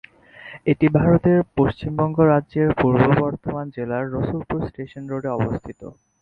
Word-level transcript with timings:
এটি 0.65 0.87
ভারতের 0.97 1.39
পশ্চিমবঙ্গ 1.57 2.17
রাজ্যের 2.25 2.69
পূর্ব 2.79 3.01
বর্ধমান 3.19 3.65
জেলার 3.75 4.05
রসুলপুর 4.13 4.59
স্টেশন 4.69 5.03
রোডে 5.07 5.29
অবস্থিত। 5.37 5.81